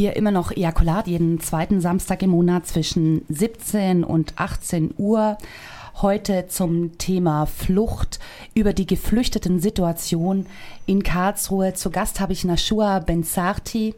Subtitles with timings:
[0.00, 5.36] Hier immer noch Ejakulat jeden zweiten Samstag im Monat zwischen 17 und 18 Uhr.
[6.00, 8.18] Heute zum Thema Flucht
[8.54, 10.46] über die geflüchteten Situation
[10.86, 11.74] in Karlsruhe.
[11.74, 13.94] Zu Gast habe ich Nashua Bensarti.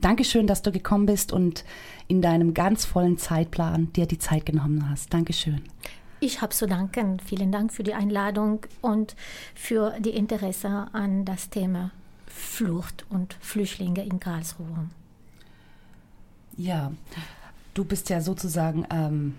[0.00, 1.64] Dankeschön, dass du gekommen bist und
[2.08, 5.14] in deinem ganz vollen Zeitplan dir die Zeit genommen hast.
[5.14, 5.62] Dankeschön.
[6.18, 7.20] Ich habe zu danken.
[7.20, 9.14] Vielen Dank für die Einladung und
[9.54, 11.92] für die Interesse an das Thema
[12.26, 14.88] Flucht und Flüchtlinge in Karlsruhe.
[16.56, 16.92] Ja,
[17.74, 19.34] du bist ja sozusagen, ähm,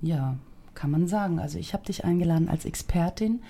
[0.00, 0.36] ja,
[0.74, 1.38] kann man sagen.
[1.38, 3.40] Also ich habe dich eingeladen als Expertin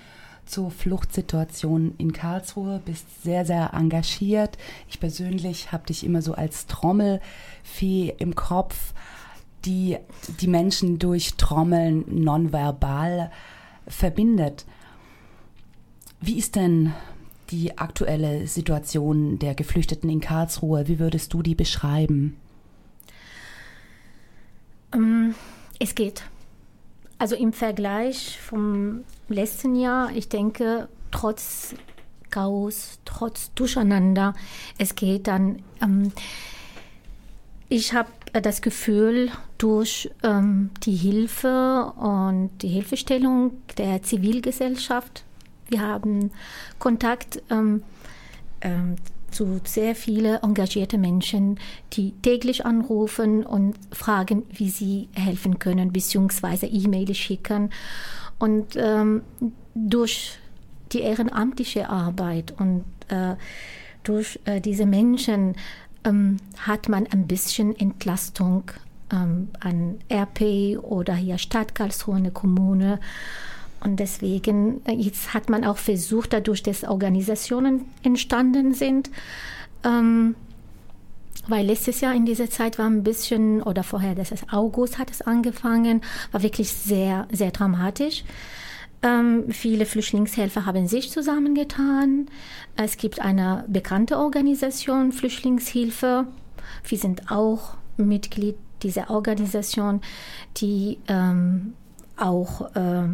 [0.45, 4.57] zur Fluchtsituation in Karlsruhe, bist sehr, sehr engagiert.
[4.89, 8.93] Ich persönlich habe dich immer so als Trommelfee im Kopf,
[9.65, 9.97] die
[10.39, 13.31] die Menschen durch Trommeln nonverbal
[13.87, 14.65] verbindet.
[16.21, 16.93] Wie ist denn
[17.49, 20.87] die aktuelle Situation der Geflüchteten in Karlsruhe?
[20.87, 22.37] Wie würdest du die beschreiben?
[24.93, 25.35] Ähm,
[25.79, 26.23] es geht.
[27.19, 31.75] Also im Vergleich vom letzten Jahr, ich denke, trotz
[32.29, 34.33] Chaos, trotz Durcheinander,
[34.77, 35.63] es geht dann.
[35.81, 36.11] Ähm,
[37.69, 45.23] ich habe das Gefühl, durch ähm, die Hilfe und die Hilfestellung der Zivilgesellschaft,
[45.69, 46.31] wir haben
[46.79, 47.83] Kontakt ähm,
[48.61, 48.95] ähm,
[49.37, 51.59] zu sehr vielen engagierten Menschen,
[51.93, 57.69] die täglich anrufen und fragen, wie sie helfen können, beziehungsweise E-Mails schicken.
[58.39, 59.21] Und ähm,
[59.75, 60.39] durch
[60.91, 63.35] die ehrenamtliche Arbeit und äh,
[64.03, 65.55] durch äh, diese Menschen
[66.03, 68.71] ähm, hat man ein bisschen Entlastung
[69.11, 72.99] ähm, an RP oder hier Stadt Karlsruhe, eine Kommune.
[73.83, 79.09] Und deswegen, äh, jetzt hat man auch versucht, dadurch, dass Organisationen entstanden sind,
[79.83, 80.35] ähm,
[81.47, 85.11] weil letztes Jahr in dieser Zeit war ein bisschen, oder vorher, das ist August hat
[85.11, 86.01] es angefangen,
[86.31, 88.23] war wirklich sehr, sehr dramatisch.
[89.03, 92.27] Ähm, viele Flüchtlingshelfer haben sich zusammengetan.
[92.75, 96.25] Es gibt eine bekannte Organisation, Flüchtlingshilfe.
[96.83, 100.01] Wir sind auch Mitglied dieser Organisation,
[100.57, 101.73] die ähm,
[102.17, 103.09] auch äh,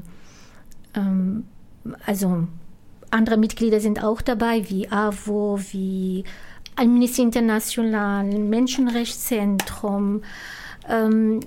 [0.96, 1.46] ähm,
[2.06, 2.48] also
[3.12, 6.24] andere Mitglieder sind auch dabei, wie AWO, wie
[6.76, 10.24] Amnesty International, Menschenrechtszentrum.
[10.90, 11.40] Ähm,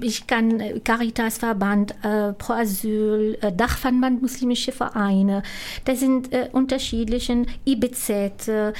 [0.00, 5.42] ich kann äh, Caritas-Verband, äh, Pro Asyl, äh, Dachverband muslimische Vereine,
[5.84, 8.72] das sind äh, unterschiedlichen IBZ, äh,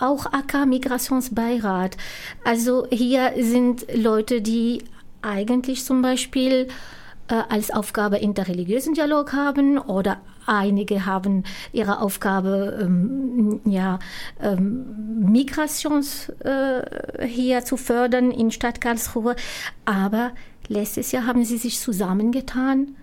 [0.00, 1.96] auch AK Migrationsbeirat.
[2.44, 4.82] Also hier sind Leute, die
[5.22, 6.97] eigentlich zum Beispiel äh,
[7.34, 10.18] als Aufgabe interreligiösen Dialog haben oder
[10.48, 13.98] einige haben ihre Aufgabe, ähm, ja,
[14.40, 19.36] ähm, Migrations äh, hier zu fördern in Stadt Karlsruhe.
[19.84, 20.32] Aber
[20.68, 22.96] letztes Jahr haben sie sich zusammengetan,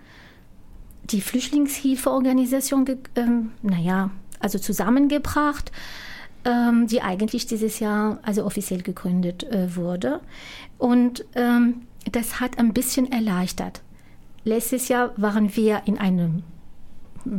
[1.04, 4.10] die Flüchtlingshilfeorganisation, ähm, naja,
[4.40, 5.70] also zusammengebracht,
[6.44, 10.20] ähm, die eigentlich dieses Jahr also offiziell gegründet äh, wurde.
[10.78, 13.82] Und ähm, das hat ein bisschen erleichtert
[14.46, 16.44] Letztes Jahr waren wir in einem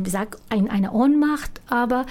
[0.04, 2.04] sag in einer Ohnmacht, aber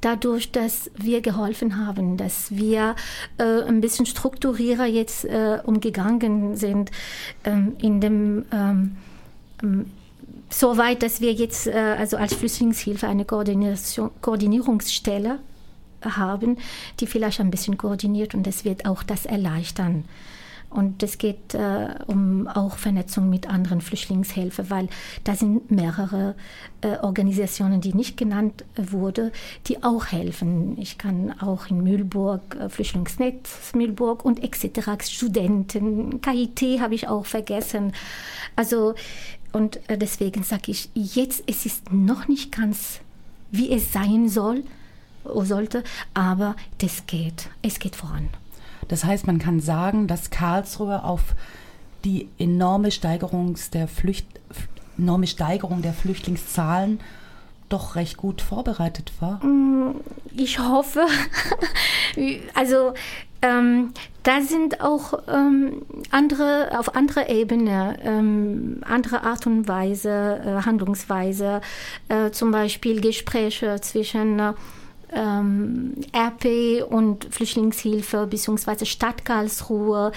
[0.00, 2.96] dadurch, dass wir geholfen haben, dass wir
[3.36, 6.90] äh, ein bisschen strukturierer jetzt äh, umgegangen sind,
[7.44, 8.96] ähm, in dem ähm,
[10.48, 15.40] so weit, dass wir jetzt äh, also als Flüchtlingshilfe eine Koordinierungsstelle
[16.02, 16.56] haben,
[17.00, 20.04] die vielleicht ein bisschen koordiniert und das wird auch das erleichtern.
[20.70, 24.88] Und es geht äh, um auch Vernetzung mit anderen Flüchtlingshelfer, weil
[25.24, 26.34] da sind mehrere
[26.82, 29.30] äh, Organisationen, die nicht genannt wurden,
[29.66, 30.76] die auch helfen.
[30.78, 35.10] Ich kann auch in Mühlburg, äh, Flüchtlingsnetz Mühlburg und etc.
[35.10, 37.92] Studenten, KIT habe ich auch vergessen.
[38.54, 38.94] Also
[39.52, 43.00] und äh, deswegen sage ich, jetzt es ist noch nicht ganz,
[43.50, 44.64] wie es sein soll,
[45.24, 45.82] sollte,
[46.14, 48.28] aber das geht, es geht voran.
[48.88, 51.34] Das heißt, man kann sagen, dass Karlsruhe auf
[52.04, 54.26] die enorme, Steigerungs der Flücht,
[54.96, 57.00] enorme Steigerung der Flüchtlingszahlen
[57.68, 59.44] doch recht gut vorbereitet war.
[59.44, 60.00] Mm,
[60.34, 61.06] ich hoffe.
[62.54, 62.94] also
[63.42, 63.92] ähm,
[64.24, 71.60] da sind auch ähm, andere, auf anderer Ebene, ähm, andere Art und Weise, äh, Handlungsweise,
[72.08, 74.52] äh, zum Beispiel Gespräche zwischen äh,
[75.14, 78.84] ähm, RP und Flüchtlingshilfe bzw.
[78.84, 80.12] Stadt Karlsruhe.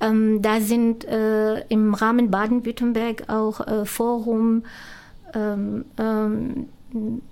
[0.00, 4.64] Ähm, da sind äh, im Rahmen Baden-Württemberg auch äh, Forum
[5.34, 6.66] ähm, ähm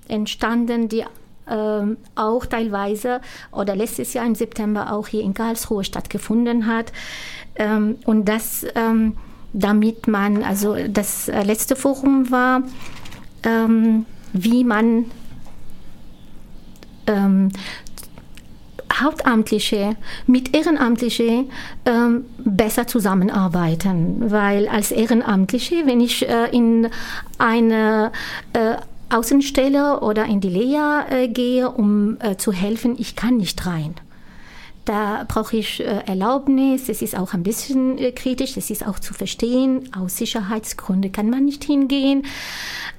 [0.06, 1.04] entstanden, die
[1.50, 3.20] ähm, auch teilweise
[3.50, 6.92] oder letztes Jahr im September auch hier in Karlsruhe stattgefunden hat.
[7.56, 8.64] Ähm, und das,
[9.52, 12.62] damit man, also das äh, letzte Forum war,
[14.32, 15.06] wie man
[17.08, 17.50] ähm,
[18.92, 19.96] Hauptamtliche
[20.26, 21.44] mit Ehrenamtliche
[21.84, 26.88] ähm, besser zusammenarbeiten, weil als Ehrenamtliche, wenn ich äh, in
[27.38, 28.12] eine
[28.52, 28.76] äh,
[29.10, 33.94] Außenstelle oder in die Lea äh, gehe, um äh, zu helfen, ich kann nicht rein.
[34.84, 36.88] Da brauche ich äh, Erlaubnis.
[36.88, 38.56] Es ist auch ein bisschen äh, kritisch.
[38.56, 39.90] Es ist auch zu verstehen.
[39.94, 42.24] Aus Sicherheitsgründen kann man nicht hingehen.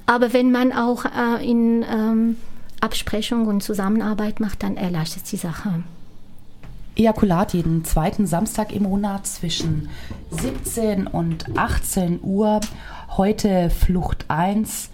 [0.05, 1.05] Aber wenn man auch
[1.41, 2.37] in ähm,
[2.81, 5.83] Absprechung und Zusammenarbeit macht, dann erleichtert die Sache.
[6.95, 9.89] Ejakulat jeden zweiten Samstag im Monat zwischen
[10.31, 12.59] 17 und 18 Uhr.
[13.15, 14.89] Heute Flucht 1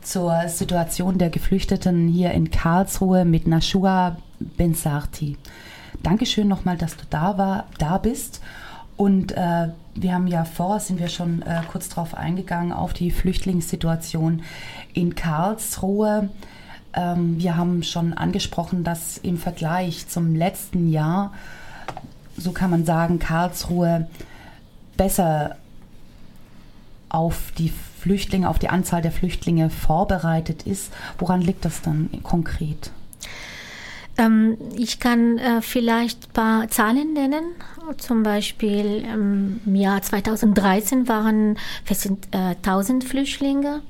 [0.00, 5.36] zur Situation der Geflüchteten hier in Karlsruhe mit Nashua Bensarti.
[6.02, 8.40] Dankeschön nochmal, dass du da war, da bist.
[8.96, 13.10] Und äh, wir haben ja vor, sind wir schon äh, kurz darauf eingegangen, auf die
[13.10, 14.42] Flüchtlingssituation
[14.94, 16.28] in Karlsruhe.
[16.94, 21.32] Ähm, wir haben schon angesprochen, dass im Vergleich zum letzten Jahr,
[22.36, 24.08] so kann man sagen, Karlsruhe
[24.96, 25.56] besser
[27.08, 30.92] auf die Flüchtlinge, auf die Anzahl der Flüchtlinge vorbereitet ist.
[31.18, 32.90] Woran liegt das dann konkret?
[34.18, 37.44] Ähm, ich kann äh, vielleicht ein paar Zahlen nennen.
[37.98, 43.82] Zum Beispiel im Jahr 2013 waren fast äh, 1000 Flüchtlinge.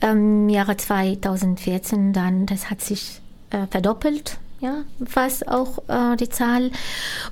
[0.00, 6.70] Im Jahre 2014 dann, das hat sich äh, verdoppelt ja, fast auch äh, die Zahl.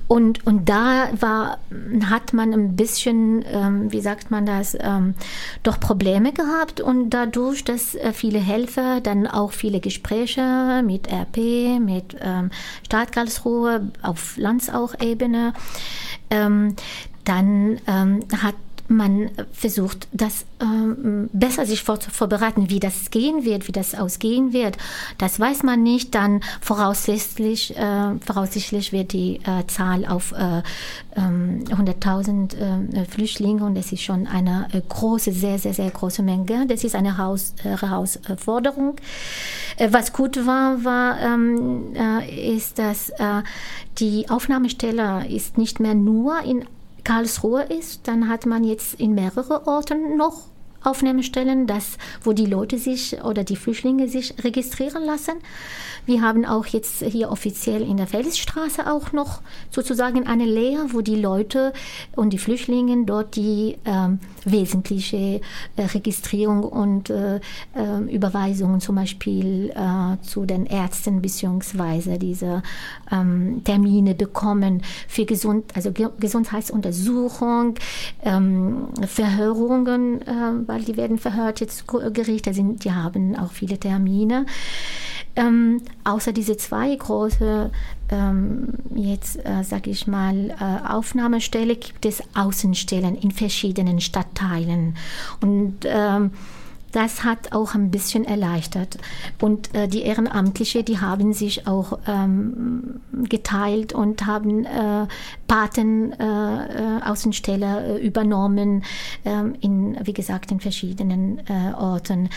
[0.07, 1.59] Und, und da war,
[2.09, 5.13] hat man ein bisschen, ähm, wie sagt man das, ähm,
[5.63, 11.79] doch Probleme gehabt und dadurch, dass äh, viele Helfer, dann auch viele Gespräche mit RP,
[11.79, 12.49] mit ähm,
[12.85, 15.53] Stadt Karlsruhe auf Landesauch-Ebene,
[16.29, 16.75] ähm,
[17.25, 18.55] dann ähm, hat
[18.87, 24.53] man versucht, das ähm, besser sich vor, vorbereiten, wie das gehen wird, wie das ausgehen
[24.53, 24.77] wird.
[25.17, 26.15] Das weiß man nicht.
[26.15, 30.61] Dann voraussichtlich, äh, voraussichtlich wird die äh, Zahl auf äh,
[31.15, 36.21] 100.000 ähm, äh, Flüchtlinge und das ist schon eine äh, große, sehr, sehr, sehr große
[36.21, 36.67] Menge.
[36.67, 38.95] Das ist eine Haus, äh, Herausforderung.
[39.89, 41.93] was gut war, war ähm,
[42.29, 43.11] ist, dass
[43.99, 46.65] die Aufnahmestelle ist nicht mehr nur in
[47.07, 50.49] Karlsruhe ist, dann hat man jetzt in mehreren Orten noch
[50.87, 55.33] Aufnahmestellen, das, wo die Leute sich oder die Flüchtlinge sich registrieren lassen.
[56.07, 59.41] Wir haben auch jetzt hier offiziell in der Felsstraße auch noch
[59.71, 61.73] sozusagen eine Lehre, wo die Leute
[62.15, 65.41] und die Flüchtlinge dort die ähm, wesentliche
[65.75, 67.41] äh, Registrierung und äh,
[67.75, 72.63] äh, Überweisungen zum Beispiel äh, zu den Ärzten beziehungsweise diese
[73.11, 77.75] ähm, Termine bekommen für Gesund, also Ge Gesundheitsuntersuchung,
[78.23, 84.45] ähm, Verhörungen, äh, weil die werden verhört jetzt Gerichte sind, die haben auch viele Termine.
[85.35, 87.71] Ähm, außer diese zwei große,
[88.09, 94.95] ähm, jetzt äh, sage ich mal, äh, Aufnahmestelle gibt es Außenstellen in verschiedenen Stadtteilen.
[95.41, 96.31] Und ähm,
[96.91, 98.97] das hat auch ein bisschen erleichtert.
[99.41, 105.07] Und äh, die Ehrenamtliche, die haben sich auch ähm, geteilt und haben äh,
[105.47, 106.99] Paten, äh, äh
[107.57, 108.83] äh, übernommen,
[109.25, 112.29] ähm, in, wie gesagt, in verschiedenen äh, Orten.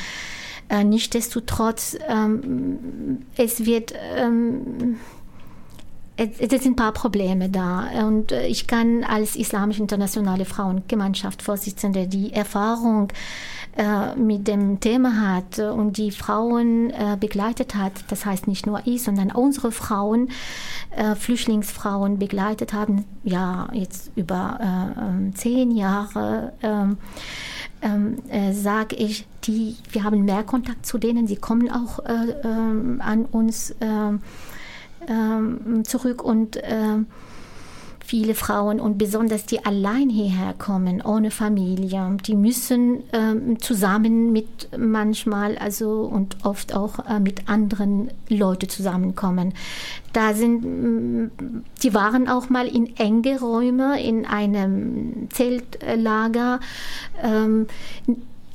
[0.85, 4.99] Nichtsdestotrotz, ähm, es wird ähm,
[6.17, 7.89] es sind ein paar Probleme da.
[8.07, 13.09] Und ich kann als islamische internationale Frauengemeinschaft Vorsitzende die Erfahrung
[13.77, 18.83] äh, mit dem Thema hat und die Frauen äh, begleitet hat, das heißt nicht nur
[18.85, 20.31] ich, sondern unsere Frauen,
[20.91, 26.53] äh, Flüchtlingsfrauen begleitet haben, ja, jetzt über äh, ähm, zehn Jahre.
[26.63, 26.99] Ähm,
[27.83, 33.27] ähm, äh, sage ich, die, wir haben mehr Kontakt zu denen, sie kommen auch an
[33.31, 33.75] uns
[35.85, 36.59] zurück und
[38.11, 44.69] viele Frauen und besonders die allein hierher kommen, ohne Familie, die müssen ähm, zusammen mit
[44.77, 49.55] manchmal, also und oft auch äh, mit anderen Leuten zusammenkommen.
[50.13, 56.59] Da sind, mm, die waren auch mal in enge Räume, in einem Zeltlager.
[57.23, 57.69] Ähm,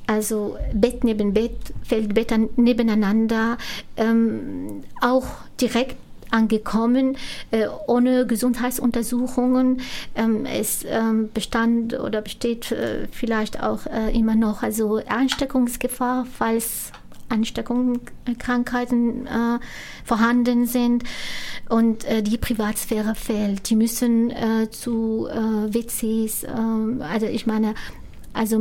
[0.05, 3.57] also Bett neben Bett, Feldbetter nebeneinander,
[3.95, 5.25] ähm, auch
[5.61, 5.95] direkt
[6.35, 7.17] angekommen,
[7.51, 9.81] äh, ohne Gesundheitsuntersuchungen.
[10.15, 16.91] Ähm, es ähm, bestand oder besteht äh, vielleicht auch äh, immer noch also Ansteckungsgefahr, falls
[17.29, 19.59] Ansteckungskrankheiten äh,
[20.03, 21.03] vorhanden sind
[21.69, 23.69] und äh, die Privatsphäre fehlt.
[23.69, 26.49] Die müssen äh, zu äh, WCs, äh,
[27.01, 27.73] also ich meine,
[28.33, 28.59] also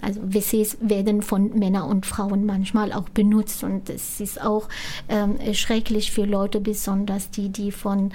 [0.00, 4.68] also WCs werden von Männern und Frauen manchmal auch benutzt und es ist auch
[5.08, 8.12] ähm, schrecklich für Leute, besonders die, die von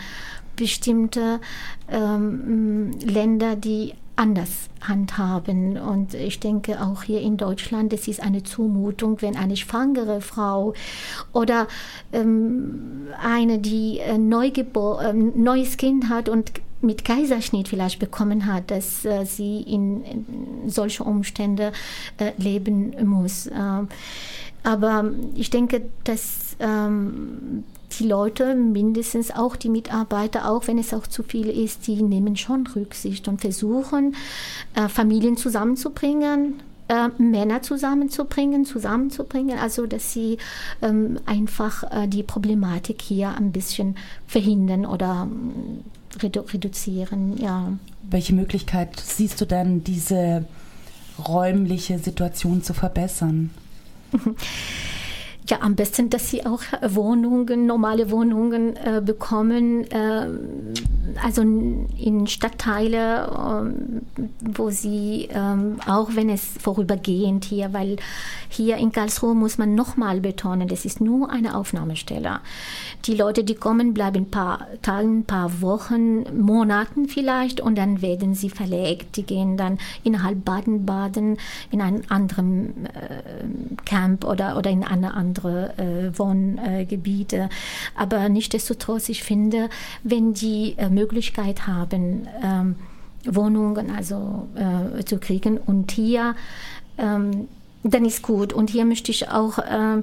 [0.55, 1.39] bestimmten
[1.89, 5.77] ähm, Ländern, die anders handhaben.
[5.77, 10.73] Und ich denke auch hier in Deutschland, es ist eine Zumutung, wenn eine schwangere Frau
[11.31, 11.67] oder
[12.11, 18.71] ähm, eine, die ein Neugebo äh, neues Kind hat und mit Kaiserschnitt vielleicht bekommen hat,
[18.71, 20.25] dass äh, sie in, in
[20.67, 21.71] solche Umstände
[22.17, 23.47] äh, leben muss.
[23.47, 23.87] Ähm,
[24.63, 27.63] aber ich denke, dass ähm,
[27.97, 32.35] die Leute, mindestens auch die Mitarbeiter, auch wenn es auch zu viel ist, die nehmen
[32.35, 34.15] schon Rücksicht und versuchen,
[34.75, 40.37] äh, Familien zusammenzubringen, äh, Männer zusammenzubringen, zusammenzubringen, also dass sie
[40.81, 43.95] ähm, einfach äh, die Problematik hier ein bisschen
[44.27, 47.37] verhindern oder äh, redu reduzieren.
[47.37, 47.73] Ja.
[48.03, 50.45] Welche Möglichkeit siehst du denn, diese
[51.27, 53.51] räumliche Situation zu verbessern?
[55.49, 60.27] Ja, am besten, dass sie auch Wohnungen, normale Wohnungen äh, bekommen, äh,
[61.23, 67.95] also in Stadtteile, äh, wo sie, ähm, auch wenn es vorübergehend hier, weil
[68.47, 72.41] hier in Karlsruhe muss man nochmal betonen, das ist nur eine Aufnahmestelle.
[73.05, 78.03] Die Leute, die kommen, bleiben ein paar Tage, ein paar Wochen, Monaten vielleicht und dann
[78.03, 79.17] werden sie verlegt.
[79.17, 81.37] Die gehen dann innerhalb Baden-Baden
[81.71, 83.23] in einen anderen äh,
[83.85, 87.49] Camp oder, oder in eine andere äh, Wohngebiete.
[87.95, 89.69] Aber nichtsdestotrotz, ich finde,
[90.03, 92.75] wenn die äh, Möglichkeit haben, ähm,
[93.25, 96.35] Wohnungen also äh, zu kriegen und hier
[96.97, 97.47] ähm,
[97.83, 98.51] dann ist gut.
[98.53, 99.99] Und hier möchte ich auch äh,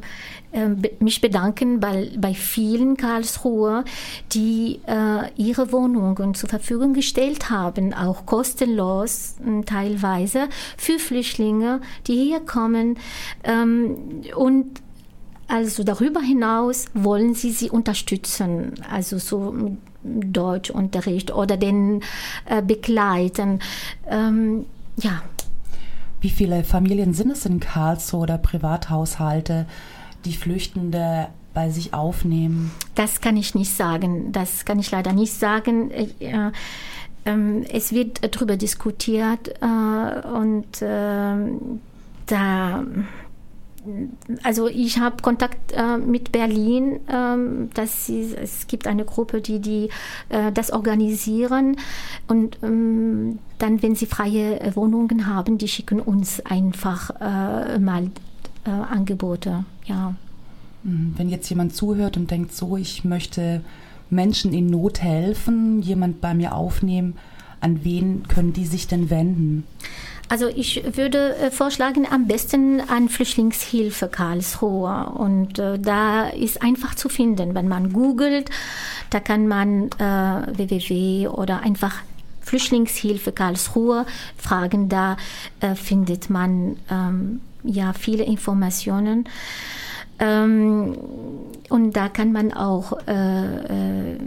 [0.53, 3.85] äh, mich bedanken bei, bei vielen Karlsruher,
[4.33, 12.17] die äh, ihre Wohnungen zur Verfügung gestellt haben, auch kostenlos äh, teilweise für Flüchtlinge, die
[12.17, 12.99] hier kommen.
[13.45, 14.81] Ähm, und
[15.49, 22.03] also darüber hinaus wollen sie sie unterstützen, also so Deutschunterricht oder den
[22.47, 23.61] äh, begleiten.
[24.09, 25.23] Ähm, ja.
[26.21, 29.67] Wie viele Familien sind es in Karlsruhe oder Privathaushalte,
[30.25, 32.71] die Flüchtende bei sich aufnehmen?
[32.95, 34.33] Das kann ich nicht sagen.
[34.33, 35.91] Das kann ich leider nicht sagen.
[35.91, 36.51] Äh, äh,
[37.73, 41.81] es wird darüber diskutiert äh, und ähm,
[42.27, 42.85] da
[44.43, 47.01] also ich habe Kontakt äh, mit Berlin.
[47.09, 49.91] Ähm, dass sie, es gibt eine Gruppe, die, die
[50.29, 51.77] äh, das organisieren.
[52.27, 58.11] Und ähm, dann, wenn sie freie Wohnungen haben, die schicken uns einfach äh, mal
[58.65, 59.65] äh, Angebote.
[59.85, 60.15] Ja.
[60.83, 61.15] Mhm.
[61.17, 63.63] Wenn jetzt jemand zuhört und denkt, so, ich möchte
[64.11, 67.15] Menschen in Not helfen, jemand bei mir aufnehmen,
[67.61, 69.65] an wen können die sich denn wenden?
[70.29, 75.11] Also ich würde äh, vorschlagen, am besten an Flüchtlingshilfe Karlsruhe.
[75.15, 78.51] Und äh, da ist einfach zu finden, wenn man googelt,
[79.11, 81.95] da kann man äh, www oder einfach
[82.41, 84.07] Flüchtlingshilfe Karlsruhe
[84.37, 84.89] fragen.
[84.89, 85.17] Da
[85.61, 89.29] äh, findet man ähm, ja viele Informationen.
[90.19, 90.97] Ähm,
[91.69, 94.19] und da kann man auch äh, äh,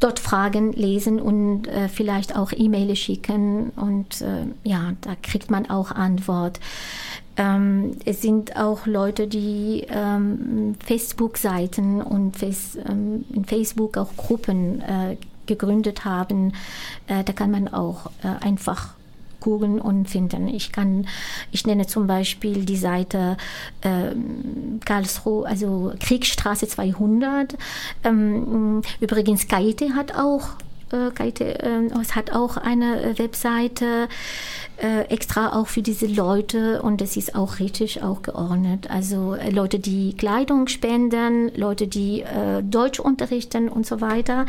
[0.00, 5.68] dort Fragen lesen und äh, vielleicht auch E-Mails schicken und äh, ja, da kriegt man
[5.70, 6.60] auch Antwort.
[7.36, 14.80] Ähm, es sind auch Leute, die ähm, Facebook-Seiten und Face, ähm, in Facebook auch Gruppen
[14.82, 16.52] äh, gegründet haben.
[17.06, 18.94] Äh, da kann man auch äh, einfach
[19.48, 20.46] googeln und finden.
[20.46, 21.06] Ich kann,
[21.52, 23.38] ich nenne zum Beispiel die Seite
[23.80, 24.14] äh,
[24.84, 27.56] Karlsruhe, also Kriegsstraße 200.
[28.04, 30.50] Ähm, übrigens, Kaite hat auch
[30.92, 34.08] äh, Kaite, äh, es hat auch eine äh, Webseite
[34.76, 38.88] äh, extra auch für diese Leute und es ist auch richtig auch geordnet.
[38.90, 42.24] Also Leute, die Kleidung spenden, Leute, die
[42.62, 44.46] Deutsch unterrichten und so weiter.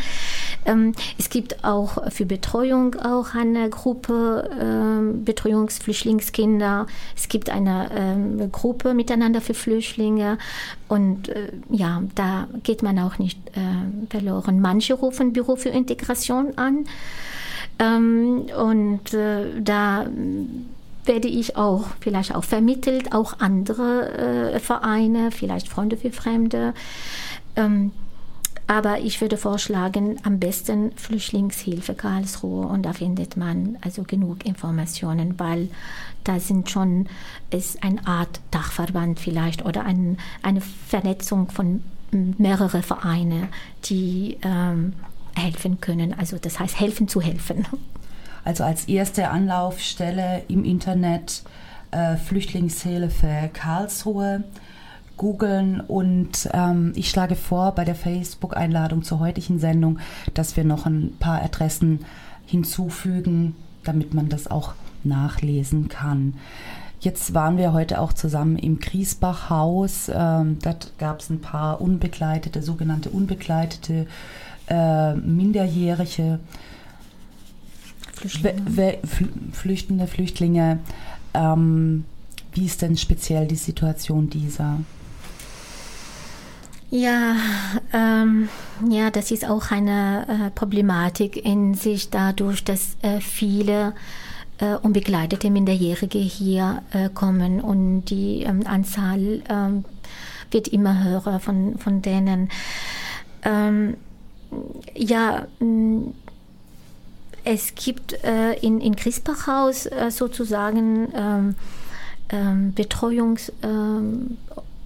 [0.66, 6.88] Ähm, es gibt auch für Betreuung auch eine Gruppe ähm, Betreuungsflüchtlingskinder.
[7.16, 10.38] Es gibt eine ähm, Gruppe miteinander für Flüchtlinge
[10.88, 14.60] und äh, ja, da geht man auch nicht äh, verloren.
[14.60, 16.86] Manche rufen Büro für Integration an.
[17.82, 20.06] Und äh, da
[21.06, 26.74] werde ich auch vielleicht auch vermittelt, auch andere äh, Vereine, vielleicht Freunde für Fremde.
[27.56, 27.92] Ähm,
[28.70, 35.40] Aber ich würde vorschlagen, am besten Flüchtlingshilfe Karlsruhe und da findet man also genug Informationen,
[35.40, 35.70] weil
[36.24, 37.08] da sind schon
[37.50, 43.48] ist eine Art Dachverband vielleicht oder ein, eine Vernetzung von mehreren Vereinen,
[43.86, 44.94] die ähm,
[45.36, 46.14] helfen können.
[46.14, 47.66] Also das heißt helfen zu helfen.
[48.44, 51.42] Also als erste Anlaufstelle im Internet
[51.90, 54.44] äh, Flüchtlingshilfe Karlsruhe
[55.20, 60.00] googeln und ähm, ich schlage vor bei der Facebook-Einladung zur heutigen Sendung,
[60.34, 62.06] dass wir noch ein paar Adressen
[62.48, 64.74] hinzufügen, damit man das auch
[65.04, 66.34] nachlesen kann.
[67.02, 70.10] Jetzt waren wir heute auch zusammen im Griesbach-Haus.
[70.14, 74.08] Ähm, dort gab es ein paar unbegleitete, sogenannte unbegleitete,
[74.70, 76.40] äh, minderjährige
[78.14, 78.98] Flüchtlinge,
[79.52, 80.80] Flüchtende, Flüchtlinge.
[81.34, 82.06] Ähm,
[82.54, 84.80] wie ist denn speziell die Situation dieser?
[86.92, 87.36] Ja,
[87.94, 88.50] ähm,
[88.90, 93.94] ja, das ist auch eine äh, Problematik in sich dadurch, dass äh, viele
[94.58, 99.86] äh, unbegleitete Minderjährige hier äh, kommen und die ähm, Anzahl ähm,
[100.50, 102.50] wird immer höher von, von denen.
[103.44, 103.96] Ähm,
[104.96, 106.08] ja, mm,
[107.44, 111.56] es gibt äh, in, in Griesbachhaus äh, sozusagen ähm,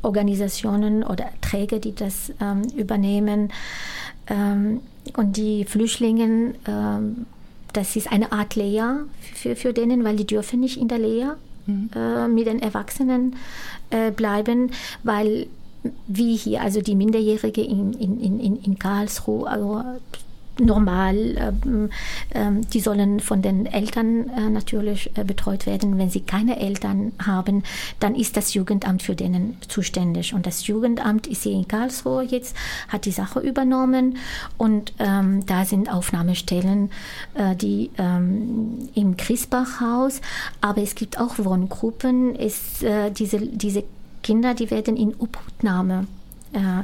[0.04, 3.52] Betreuungsorganisationen oder Träger, die das ähm, übernehmen.
[4.28, 4.82] Ähm,
[5.18, 7.26] und die Flüchtlinge, ähm,
[7.74, 9.00] das ist eine Art Lehr
[9.34, 11.90] für, für denen, weil die dürfen nicht in der Lehr mhm.
[11.96, 13.36] äh, mit den Erwachsenen
[13.90, 14.72] äh, bleiben,
[15.04, 15.48] weil
[16.08, 19.84] wie hier, also die Minderjährige in, in, in, in Karlsruhe, also
[20.60, 21.56] normal.
[21.66, 21.90] Ähm,
[22.34, 25.98] ähm, die sollen von den Eltern äh, natürlich äh, betreut werden.
[25.98, 27.64] Wenn sie keine Eltern haben,
[28.00, 30.34] dann ist das Jugendamt für denen zuständig.
[30.34, 32.56] Und das Jugendamt ist hier in Karlsruhe jetzt,
[32.88, 34.18] hat die Sache übernommen
[34.58, 36.92] und ähm, da sind Aufnahmestellen,
[37.34, 40.22] äh, die ähm, im Griesbachhaus,
[40.62, 42.36] aber es gibt auch Wohngruppen.
[42.36, 43.84] Ist, äh, diese, diese
[44.22, 46.08] Kinder, die werden in Obhutnahme
[46.54, 46.84] äh,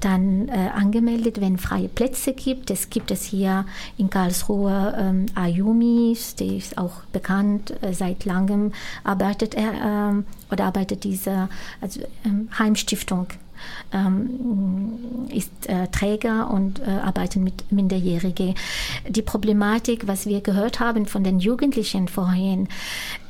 [0.00, 2.70] dann äh, angemeldet, wenn freie Plätze gibt.
[2.70, 8.72] Es gibt es hier in Karlsruhe ähm, Ayumis, der ist auch bekannt, äh, seit langem
[9.04, 11.48] arbeitet er ähm, oder arbeitet diese
[11.80, 13.28] also, ähm, Heimstiftung
[13.92, 18.54] ähm, ist äh, Träger und äh, arbeitet mit Minderjährigen.
[19.08, 22.68] Die Problematik, was wir gehört haben von den Jugendlichen vorhin,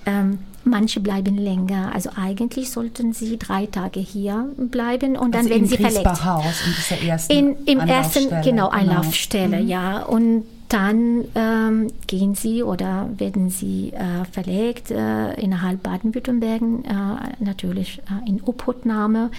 [0.07, 1.92] ähm, Manche bleiben länger.
[1.94, 6.07] Also eigentlich sollten sie drei Tage hier bleiben und dann also werden sie verlegt.
[6.07, 8.68] in dieser ersten in, Im ersten, genau.
[8.68, 9.68] Anlaufstelle, genau.
[9.68, 10.03] ja.
[10.03, 17.99] Und dann ähm, gehen sie oder werden sie äh, verlegt äh, innerhalb Baden-Württemberg, äh, natürlich
[17.99, 19.31] äh, in Obhutnahme.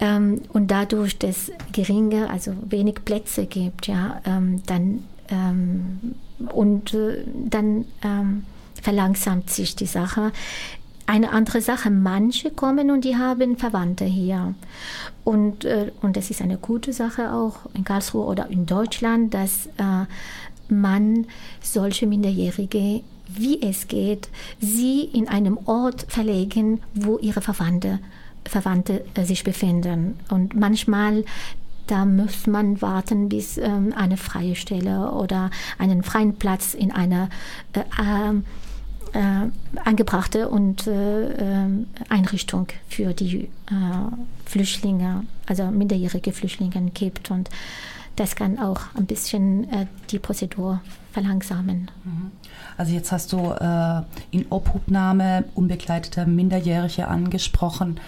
[0.00, 6.16] Ähm, und dadurch, dass geringe, also wenig Plätze gibt, ja, ähm, dann ähm,
[6.52, 8.44] und äh, dann ähm,
[8.84, 10.30] verlangsamt sich die Sache.
[11.06, 14.54] Eine andere Sache, manche kommen und die haben Verwandte hier.
[15.24, 19.66] Und, äh, und das ist eine gute Sache auch in Karlsruhe oder in Deutschland, dass
[19.78, 20.06] äh,
[20.68, 21.26] man
[21.60, 24.28] solche Minderjährige, wie es geht,
[24.60, 28.00] sie in einem Ort verlegen, wo ihre Verwandte,
[28.44, 30.18] Verwandte äh, sich befinden.
[30.30, 31.24] Und manchmal
[31.86, 37.28] da muss man warten, bis ähm, eine freie Stelle oder einen freien Platz in einer
[37.74, 37.82] äh,
[39.84, 41.68] angebrachte und äh, äh,
[42.08, 43.48] Einrichtung für die äh,
[44.44, 47.30] Flüchtlinge, also minderjährige Flüchtlinge gibt.
[47.30, 47.48] Und
[48.16, 50.80] das kann auch ein bisschen äh, die Prozedur
[51.12, 51.90] verlangsamen.
[52.04, 52.32] Mhm.
[52.76, 58.00] Also jetzt hast du äh, in Obhutnahme unbegleiteter Minderjährige angesprochen.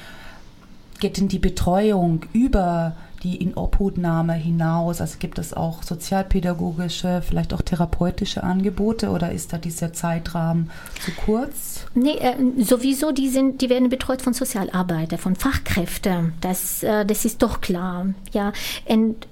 [0.99, 5.00] Geht denn die Betreuung über die in Obhutnahme hinaus?
[5.00, 10.70] Also gibt es auch sozialpädagogische, vielleicht auch therapeutische Angebote oder ist da dieser Zeitrahmen
[11.05, 11.87] zu kurz?
[11.94, 16.35] Nee, äh, sowieso, die, sind, die werden betreut von Sozialarbeitern, von Fachkräften.
[16.40, 18.07] Das, äh, das ist doch klar.
[18.33, 18.52] Ja.
[18.87, 19.26] Und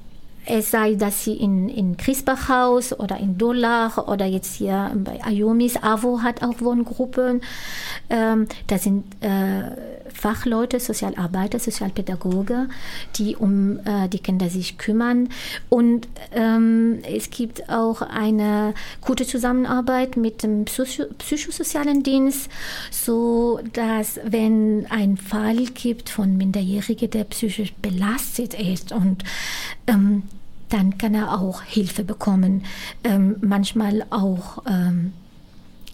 [0.47, 5.77] es sei, dass sie in, in Griesbachhaus oder in Dullach oder jetzt hier bei Ayomis,
[5.77, 7.41] AWO hat auch Wohngruppen.
[8.11, 9.71] Ähm, da sind äh,
[10.15, 12.69] Fachleute, Sozialarbeiter, Sozialpädagoge,
[13.17, 15.29] die um äh, die Kinder sich kümmern.
[15.69, 22.49] Und ähm, es gibt auch eine gute Zusammenarbeit mit dem Psycho psychosozialen Dienst,
[22.91, 29.25] so dass wenn ein Fall gibt von Minderjährigen, der psychisch belastet ist und
[29.87, 30.23] ähm,
[30.69, 32.65] dann kann er auch Hilfe bekommen.
[33.05, 35.13] Ähm, manchmal auch ähm,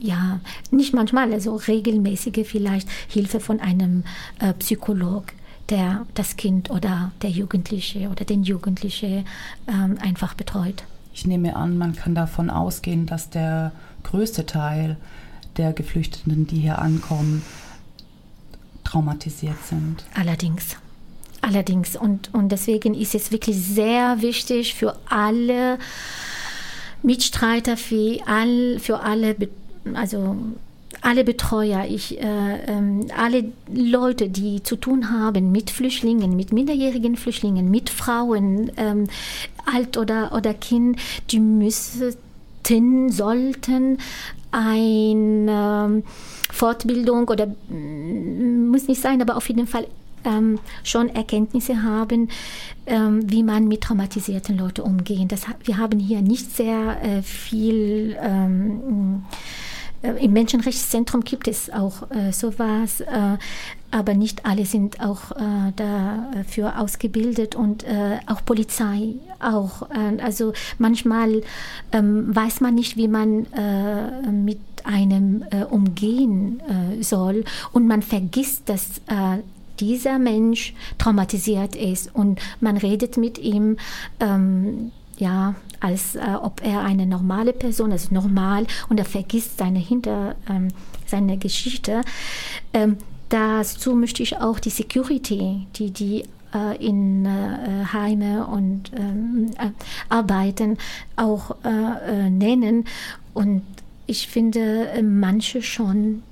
[0.01, 4.05] ja, nicht manchmal, also regelmäßige vielleicht Hilfe von einem
[4.39, 5.33] äh, Psycholog,
[5.69, 9.25] der das Kind oder der Jugendliche oder den Jugendliche
[9.69, 10.85] ähm, einfach betreut.
[11.13, 13.73] Ich nehme an, man kann davon ausgehen, dass der
[14.05, 14.97] größte Teil
[15.57, 17.43] der Geflüchteten, die hier ankommen,
[18.85, 20.05] traumatisiert sind.
[20.15, 20.77] Allerdings.
[21.43, 21.97] Allerdings.
[21.97, 25.79] Und, und deswegen ist es wirklich sehr wichtig für alle
[27.03, 29.37] Mitstreiter, für, all, für alle,
[29.95, 30.37] also
[31.03, 37.17] alle Betreuer, ich, äh, äh, alle Leute, die zu tun haben mit Flüchtlingen, mit minderjährigen
[37.17, 39.07] Flüchtlingen, mit Frauen, äh,
[39.73, 40.99] alt oder, oder Kind,
[41.31, 42.15] die müssten,
[43.09, 43.99] sollten
[44.53, 46.03] eine
[46.53, 49.87] Fortbildung oder mm, muss nicht sein, aber auf jeden Fall
[50.25, 52.29] ähm, schon Erkenntnisse haben,
[52.87, 55.33] ähm, wie man mit traumatisierten Leuten umgeht.
[55.33, 58.17] Das, wir haben hier nicht sehr äh, viel.
[58.21, 59.70] Ähm, äh,
[60.03, 63.37] Im Menschenrechtszentrum gibt es auch äh, sowas, äh,
[63.91, 69.91] aber nicht alle sind auch äh, dafür ausgebildet und äh, auch Polizei auch.
[69.91, 71.43] Äh, also manchmal
[71.93, 73.47] ähm, weiß man nicht, wie man
[74.45, 76.63] mit einem umgehen
[77.01, 79.03] soll und man vergisst, dass
[79.79, 83.77] dieser Mensch traumatisiert ist und man redet mit ihm.
[84.21, 89.79] Ähm, ja, als äh, ob er eine normale Person ist, normal und er vergisst seine
[89.79, 90.69] Hinter, ähm,
[91.07, 92.03] seine Geschichte.
[92.73, 99.51] Ähm, dazu möchte ich auch die Security, die die äh, in äh, Heime und ähm,
[99.59, 99.71] äh,
[100.09, 100.79] arbeiten,
[101.17, 102.85] auch äh, äh, nennen.
[103.35, 103.63] Und
[104.07, 106.23] ich finde, manche schon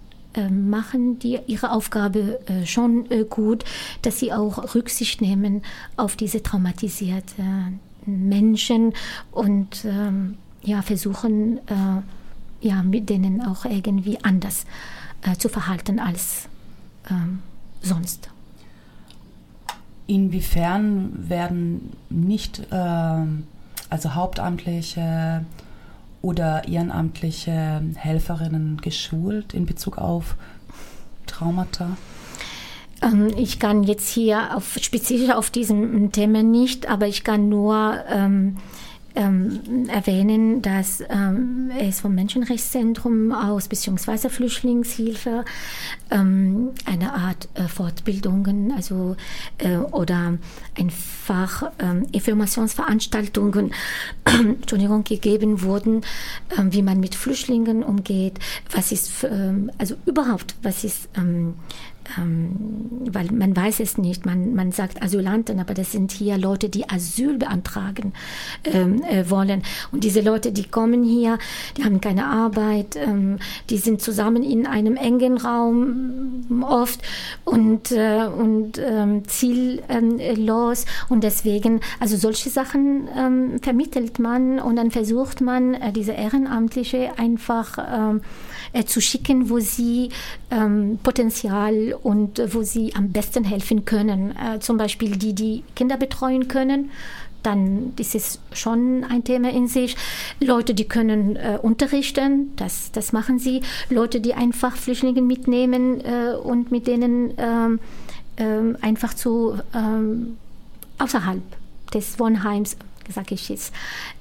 [0.50, 3.64] machen die ihre Aufgabe schon gut,
[4.02, 5.62] dass sie auch Rücksicht nehmen
[5.96, 7.42] auf diese traumatisierte
[8.08, 8.92] Menschen
[9.30, 14.64] und ähm, ja, versuchen, äh, ja, mit denen auch irgendwie anders
[15.22, 16.48] äh, zu verhalten als
[17.10, 17.40] ähm,
[17.80, 18.30] sonst.
[20.06, 23.24] Inwiefern werden nicht, äh,
[23.90, 25.44] also hauptamtliche
[26.22, 30.36] oder ehrenamtliche Helferinnen geschult in Bezug auf
[31.26, 31.96] Traumata?
[33.02, 38.04] Ähm, ich kann jetzt hier auf, spezifisch auf diesem Thema nicht, aber ich kann nur
[38.08, 38.56] ähm,
[39.18, 45.44] ähm, erwähnen, dass ähm, es vom Menschenrechtszentrum aus beziehungsweise Flüchtlingshilfe
[46.10, 49.16] ähm, eine Art äh, Fortbildungen, also
[49.58, 50.38] äh, oder
[50.78, 53.72] einfach ähm, Informationsveranstaltungen,
[54.24, 56.02] Entschuldigung, gegeben wurden,
[56.70, 58.38] wie man mit Flüchtlingen umgeht,
[58.70, 59.26] was ist,
[59.78, 61.08] also überhaupt, was ist
[62.16, 62.56] ähm,
[63.12, 66.88] weil man weiß es nicht, man, man sagt Asylanten, aber das sind hier Leute, die
[66.88, 68.12] Asyl beantragen
[68.64, 69.62] ähm, äh, wollen.
[69.92, 71.38] Und diese Leute, die kommen hier,
[71.76, 73.38] die haben keine Arbeit, ähm,
[73.70, 77.00] die sind zusammen in einem engen Raum ähm, oft
[77.44, 80.86] und, äh, und ähm, ziellos.
[81.08, 87.18] und deswegen, also solche Sachen ähm, vermittelt man und dann versucht man, äh, diese Ehrenamtliche
[87.18, 87.78] einfach
[88.72, 90.10] äh, zu schicken, wo sie
[90.50, 94.34] ähm, Potenzial und äh, wo sie am besten helfen können.
[94.36, 96.90] Äh, zum Beispiel die, die Kinder betreuen können.
[97.42, 99.96] Dann ist es schon ein Thema in sich.
[100.40, 103.62] Leute, die können äh, unterrichten, das, das machen sie.
[103.90, 107.78] Leute, die einfach Flüchtlinge mitnehmen äh, und mit denen ähm,
[108.38, 110.36] ähm, einfach zu ähm,
[110.98, 111.42] außerhalb
[111.94, 112.76] des Wohnheims,
[113.08, 113.72] sage ich jetzt,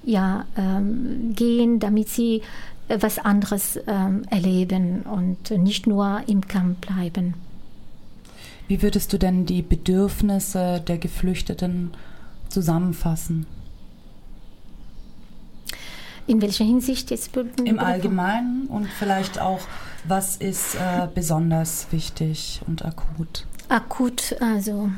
[0.03, 2.41] ja, ähm, gehen, damit sie
[2.87, 7.33] was anderes ähm, erleben und nicht nur im Camp bleiben.
[8.67, 11.91] Wie würdest du denn die Bedürfnisse der Geflüchteten
[12.49, 13.45] zusammenfassen?
[16.27, 17.31] In welcher Hinsicht jetzt?
[17.63, 19.61] Im Allgemeinen und vielleicht auch,
[20.03, 23.45] was ist äh, besonders wichtig und akut?
[23.69, 24.89] Akut, also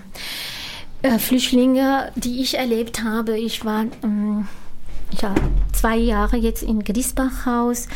[1.04, 4.47] äh, Flüchtlinge, die ich erlebt habe, ich war ähm,
[5.22, 5.36] ja,
[5.74, 7.88] zwei Jahre jetzt in Griesbachhaus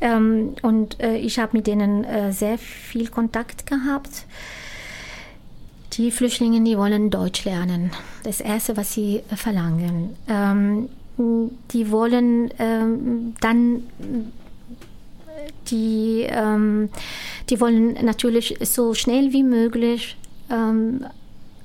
[0.00, 4.24] ähm, und äh, ich habe mit denen äh, sehr viel Kontakt gehabt.
[5.94, 7.90] Die Flüchtlinge, die wollen Deutsch lernen.
[8.22, 10.16] Das Erste, was sie äh, verlangen.
[10.28, 10.88] Ähm,
[11.72, 13.84] die wollen ähm, dann
[15.70, 16.90] die, ähm,
[17.48, 20.16] die wollen natürlich so schnell wie möglich
[20.50, 21.06] ähm,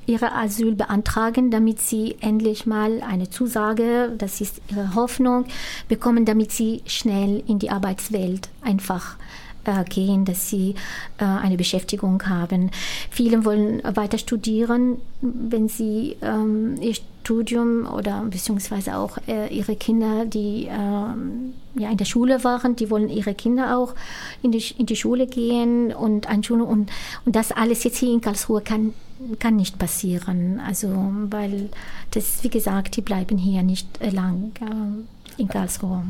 [0.05, 5.45] ihre Asyl beantragen, damit sie endlich mal eine Zusage, das ist ihre Hoffnung,
[5.87, 9.17] bekommen, damit sie schnell in die Arbeitswelt einfach
[9.65, 10.75] äh, gehen, dass sie
[11.19, 12.71] äh, eine Beschäftigung haben.
[13.09, 20.25] Viele wollen weiter studieren, wenn sie ähm, ihr Studium oder beziehungsweise auch äh, ihre Kinder,
[20.25, 23.93] die ähm, ja in der Schule waren, die wollen ihre Kinder auch
[24.41, 26.91] in die, in die Schule gehen und Einschulung und,
[27.25, 28.93] und das alles jetzt hier in Karlsruhe kann
[29.39, 30.61] kann nicht passieren.
[30.65, 30.89] Also,
[31.29, 31.69] weil
[32.11, 36.03] das, wie gesagt, die bleiben hier nicht lang äh, in Karlsruhe.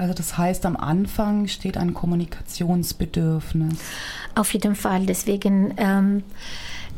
[0.00, 3.74] Also das heißt, am Anfang steht ein Kommunikationsbedürfnis.
[4.34, 5.04] Auf jeden Fall.
[5.04, 6.22] Deswegen ähm,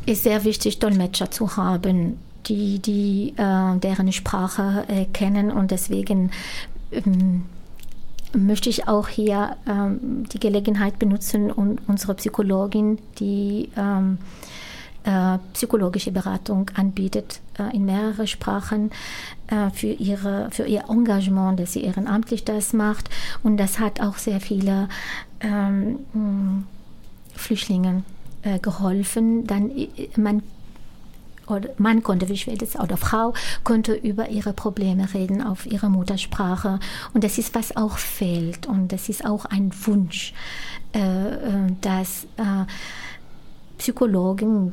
[0.07, 5.51] ist sehr wichtig, Dolmetscher zu haben, die, die äh, deren Sprache äh, kennen.
[5.51, 6.31] Und deswegen
[6.93, 7.47] ähm,
[8.35, 14.19] möchte ich auch hier ähm, die Gelegenheit benutzen und unsere Psychologin, die ähm,
[15.05, 18.91] äh, psychologische Beratung anbietet äh, in mehreren Sprachen
[19.49, 23.11] äh, für, ihre, für ihr Engagement, dass sie ehrenamtlich das macht.
[23.43, 24.89] Und das hat auch sehr viele
[25.41, 25.99] ähm,
[27.35, 28.05] Flüchtlingen
[28.43, 29.47] äh, geholfen.
[29.47, 30.43] Dann äh, man
[31.49, 33.35] oder Mann konnte, wie schwer das, oder Frau
[33.65, 36.79] konnte über ihre Probleme reden auf ihrer Muttersprache.
[37.13, 38.67] Und das ist, was auch fehlt.
[38.67, 40.33] Und das ist auch ein Wunsch,
[41.81, 42.27] dass
[43.77, 44.73] Psychologen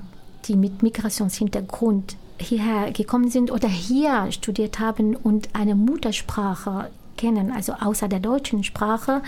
[0.50, 7.74] die mit Migrationshintergrund hierher gekommen sind oder hier studiert haben und eine Muttersprache kennen, also
[7.74, 9.22] außer der deutschen Sprache,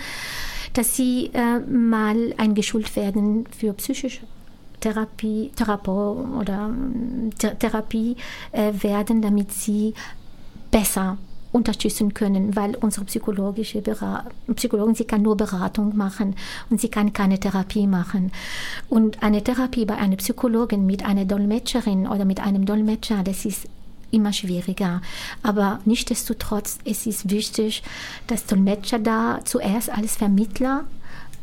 [0.72, 4.22] dass sie äh, mal eingeschult werden für psychische
[4.80, 6.70] Therapie, Therapo oder
[7.38, 8.16] Therapie
[8.50, 9.94] äh, werden, damit sie
[10.70, 11.18] besser
[11.52, 13.82] unterstützen können, weil unsere psychologische
[14.56, 16.34] Psychologin, sie kann nur Beratung machen
[16.70, 18.32] und sie kann keine Therapie machen.
[18.88, 23.66] Und eine Therapie bei einer Psychologin mit einer Dolmetscherin oder mit einem Dolmetscher, das ist
[24.10, 25.02] immer schwieriger.
[25.42, 27.82] Aber nichtsdestotrotz es ist wichtig,
[28.26, 30.84] dass Dolmetscher da zuerst als Vermittler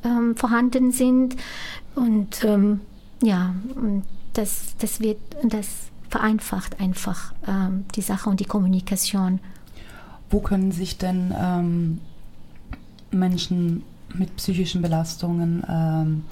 [0.03, 1.35] ähm, vorhanden sind
[1.95, 2.81] und ähm,
[3.21, 3.53] ja,
[4.33, 5.67] das, das wird, das
[6.09, 9.39] vereinfacht einfach ähm, die Sache und die Kommunikation.
[10.29, 12.01] Wo können sich denn ähm,
[13.11, 16.23] Menschen mit psychischen Belastungen ähm,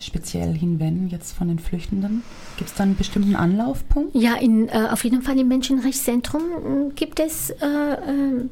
[0.00, 2.22] speziell hinwenden, jetzt von den Flüchtenden?
[2.56, 4.14] Gibt es da einen bestimmten Anlaufpunkt?
[4.14, 8.44] Ja, in, äh, auf jeden Fall im Menschenrechtszentrum hm, gibt es äh, äh,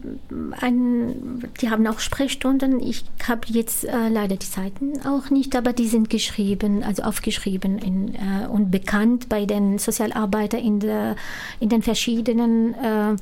[0.61, 2.81] ein, die haben auch Sprechstunden.
[2.81, 7.79] Ich habe jetzt äh, leider die Zeiten auch nicht, aber die sind geschrieben, also aufgeschrieben
[7.79, 11.17] in, äh, und bekannt bei den Sozialarbeitern in, der,
[11.61, 13.17] in den verschiedenen äh,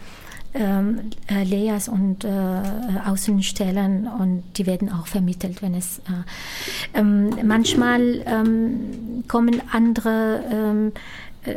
[0.55, 2.29] ähm, äh, Layers und äh,
[3.07, 10.93] Außenstellen und die werden auch vermittelt, wenn es äh, ähm, manchmal ähm, kommen andere ähm,
[11.45, 11.55] äh,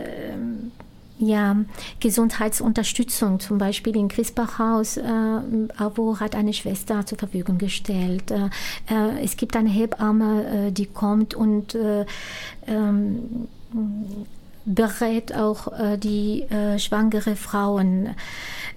[1.20, 1.56] ja,
[2.00, 8.32] Gesundheitsunterstützung, zum Beispiel in Christbachhaus, äh, AWO hat eine Schwester zur Verfügung gestellt.
[8.32, 8.50] Äh,
[8.90, 12.06] äh, es gibt eine Hebamme, äh, die kommt und äh,
[12.68, 13.48] ähm,
[14.66, 18.10] berät auch äh, die äh, schwangere Frauen.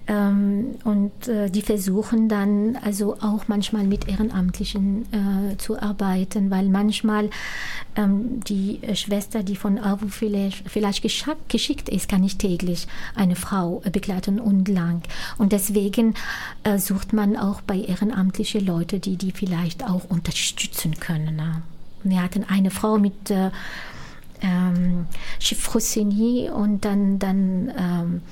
[0.08, 6.68] Ähm, und äh, die versuchen dann also auch manchmal mit Ehrenamtlichen äh, zu arbeiten, weil
[6.68, 7.30] manchmal
[7.96, 11.02] ähm, die Schwester, die von AWO vielleicht, vielleicht
[11.48, 15.02] geschickt ist, kann nicht täglich eine Frau begleiten und lang.
[15.38, 16.14] Und deswegen
[16.62, 21.62] äh, sucht man auch bei ehrenamtlichen Leuten, die die vielleicht auch unterstützen können.
[22.04, 23.32] Wir hatten eine Frau mit
[24.42, 25.06] äh, ähm,
[25.38, 28.22] Chiffrosini und dann, dann ähm,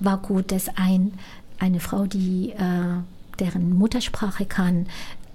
[0.00, 1.12] war gut, dass ein,
[1.58, 4.86] eine Frau, die äh, deren Muttersprache kann,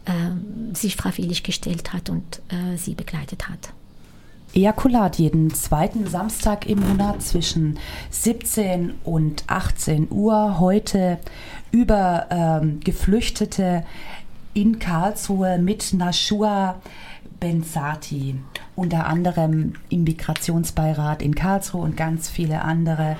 [0.06, 3.74] äh, sich freiwillig gestellt hat und äh, sie begleitet hat.
[4.54, 7.78] Ejakulat jeden zweiten Samstag im Monat zwischen
[8.10, 10.60] 17 und 18 Uhr.
[10.60, 11.20] Heute
[11.72, 13.86] über ähm, Geflüchtete
[14.56, 16.82] in Karlsruhe mit Nashua
[17.40, 18.36] Benzati,
[18.80, 23.18] unter anderem im Migrationsbeirat in Karlsruhe und ganz viele andere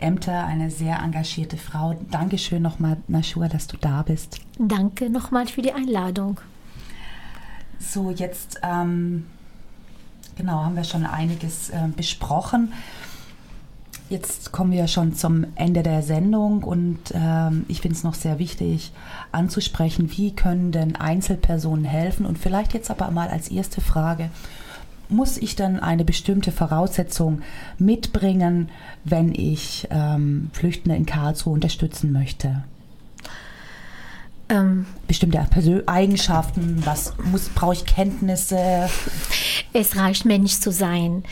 [0.00, 1.96] Ämter, eine sehr engagierte Frau.
[2.10, 4.40] Dankeschön nochmal, Nashua, dass du da bist.
[4.58, 6.40] Danke nochmal für die Einladung.
[7.78, 9.26] So, jetzt ähm,
[10.36, 12.72] genau haben wir schon einiges äh, besprochen.
[14.08, 18.38] Jetzt kommen wir schon zum Ende der Sendung und ähm, ich finde es noch sehr
[18.38, 18.92] wichtig
[19.32, 24.30] anzusprechen, wie können denn Einzelpersonen helfen und vielleicht jetzt aber mal als erste Frage,
[25.08, 27.42] muss ich dann eine bestimmte Voraussetzung
[27.78, 28.70] mitbringen,
[29.04, 32.62] wenn ich ähm, Flüchtende in Karlsruhe unterstützen möchte?
[34.50, 38.88] Ähm, bestimmte Persön Eigenschaften, was muss, brauche ich Kenntnisse?
[39.74, 41.22] Es reicht Mensch zu sein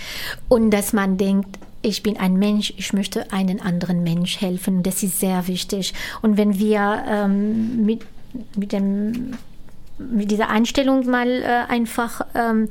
[0.48, 4.82] und dass man denkt, ich bin ein Mensch, ich möchte einen anderen Mensch helfen.
[4.82, 5.94] Das ist sehr wichtig.
[6.20, 8.04] Und wenn wir ähm, mit,
[8.56, 9.34] mit, dem,
[9.98, 12.68] mit dieser Einstellung mal äh, einfach ähm,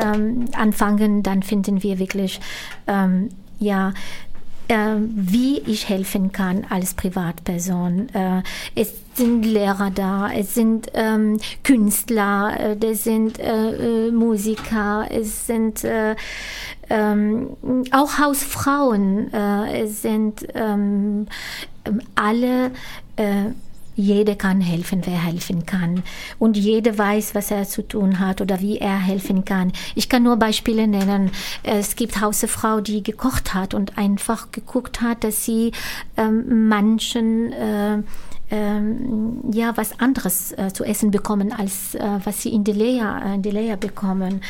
[0.00, 2.40] ähm, anfangen, dann finden wir wirklich,
[2.86, 3.92] ähm, ja,
[4.68, 8.08] äh, wie ich helfen kann als Privatperson.
[8.10, 8.42] Äh,
[8.74, 15.46] es sind Lehrer da, es sind ähm, Künstler, äh, es sind äh, äh, Musiker, es
[15.46, 16.14] sind äh,
[16.90, 17.56] ähm,
[17.90, 21.26] auch Hausfrauen, äh, es sind ähm,
[22.14, 22.70] alle
[23.16, 23.50] äh,
[23.98, 26.04] jeder kann helfen, wer helfen kann.
[26.38, 29.72] Und jeder weiß, was er zu tun hat oder wie er helfen kann.
[29.96, 31.32] Ich kann nur Beispiele nennen.
[31.64, 35.72] Es gibt Hausfrau, die gekocht hat und einfach geguckt hat, dass sie
[36.16, 38.02] ähm, manchen äh,
[38.50, 43.20] ähm, ja was anderes äh, zu essen bekommen, als äh, was sie in der Lehre,
[43.24, 44.40] äh, in der Lehre bekommen.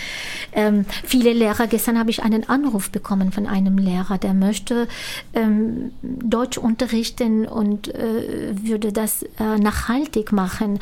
[0.53, 4.89] Ähm, viele Lehrer, gestern habe ich einen Anruf bekommen von einem Lehrer, der möchte
[5.35, 10.79] ähm, Deutsch unterrichten und äh, würde das äh, nachhaltig machen.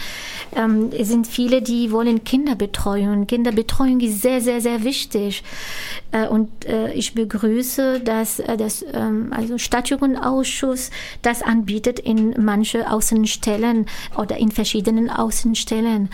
[0.54, 3.26] Ähm, es sind viele, die wollen Kinderbetreuung.
[3.26, 5.42] Kinderbetreuung ist sehr, sehr, sehr wichtig.
[6.12, 6.48] Äh, und
[6.94, 10.90] ich begrüße, dass das ähm, also Stadtjugendausschuss
[11.22, 16.08] das anbietet in manche aus Außenstellen oder in verschiedenen Außenstellen.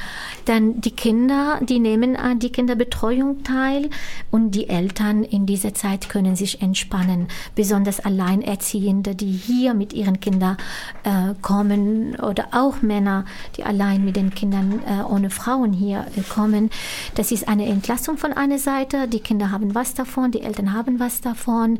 [0.44, 3.88] Dann die Kinder, die nehmen an die Kinderbetreuung teil
[4.30, 7.28] und die Eltern in dieser Zeit können sich entspannen.
[7.54, 10.58] Besonders Alleinerziehende, die hier mit ihren Kindern
[11.04, 13.24] äh, kommen oder auch Männer,
[13.56, 16.68] die allein mit den Kindern äh, ohne Frauen hier äh, kommen.
[17.14, 19.08] Das ist eine Entlastung von einer Seite.
[19.08, 21.78] Die Kinder haben was davon, die Eltern haben was davon.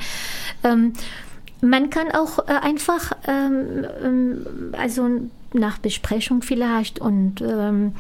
[0.64, 0.94] Ähm,
[1.62, 5.09] man kann auch äh, einfach, ähm, ähm, also
[5.55, 7.94] nach Besprechung vielleicht und ähm,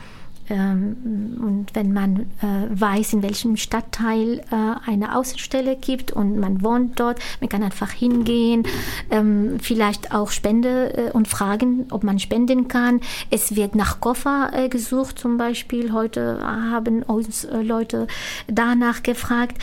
[0.50, 6.98] und wenn man äh, weiß, in welchem Stadtteil äh, eine Außenstelle gibt und man wohnt
[6.98, 8.64] dort, man kann einfach hingehen,
[9.10, 13.00] ähm, vielleicht auch Spende äh, und fragen, ob man spenden kann.
[13.30, 15.92] Es wird nach Koffer gesucht zum Beispiel.
[15.92, 18.06] Heute haben uns Leute
[18.48, 19.58] danach gefragt.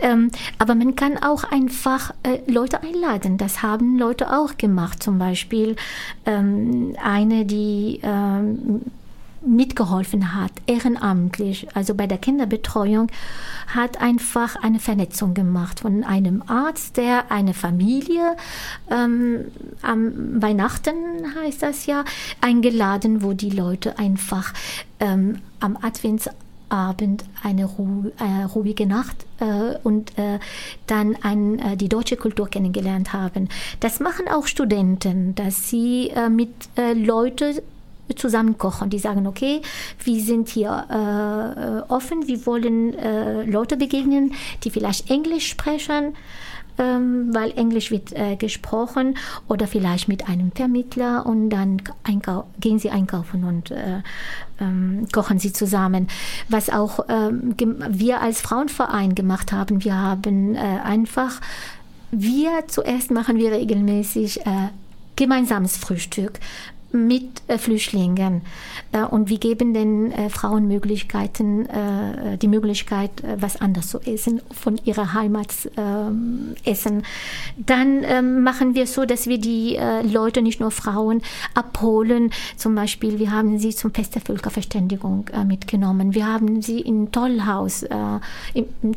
[0.00, 2.12] Ähm, aber man kann auch einfach
[2.46, 3.38] Leute einladen.
[3.38, 5.02] Das haben Leute auch gemacht.
[5.02, 5.76] Zum Beispiel
[6.24, 8.00] eine, die
[9.40, 13.08] mitgeholfen hat, ehrenamtlich, also bei der Kinderbetreuung,
[13.68, 18.36] hat einfach eine Vernetzung gemacht von einem Arzt, der eine Familie
[18.90, 19.46] ähm,
[19.82, 20.94] am Weihnachten
[21.42, 22.04] heißt das ja,
[22.40, 24.52] eingeladen, wo die Leute einfach
[25.00, 30.38] ähm, am Adventsabend eine Ru äh, ruhige Nacht äh, und äh,
[30.86, 33.48] dann ein, äh, die deutsche Kultur kennengelernt haben.
[33.80, 37.60] Das machen auch Studenten, dass sie äh, mit äh, Leuten
[38.16, 38.90] zusammen kochen.
[38.90, 39.60] Die sagen, okay,
[40.04, 46.14] wir sind hier äh, offen, wir wollen äh, Leute begegnen, die vielleicht Englisch sprechen,
[46.78, 49.16] ähm, weil Englisch wird äh, gesprochen
[49.48, 51.82] oder vielleicht mit einem Vermittler und dann
[52.60, 54.02] gehen sie einkaufen und äh,
[54.60, 56.08] ähm, kochen sie zusammen.
[56.48, 57.54] Was auch ähm,
[57.90, 61.40] wir als Frauenverein gemacht haben, wir haben äh, einfach,
[62.10, 64.68] wir zuerst machen wir regelmäßig äh,
[65.16, 66.38] gemeinsames Frühstück
[66.90, 68.42] mit äh, Flüchtlingen
[68.92, 71.68] äh, und wir geben den äh, Frauen Möglichkeiten,
[72.40, 77.02] die Möglichkeit, was anderes zu essen, von ihrer Heimat ähm, essen.
[77.56, 81.22] Dann ähm, machen wir so, dass wir die Leute, nicht nur Frauen,
[81.54, 82.30] abholen.
[82.56, 86.14] Zum Beispiel, wir haben sie zum Fest der Völkerverständigung mitgenommen.
[86.14, 87.84] Wir haben sie in Tollhaus,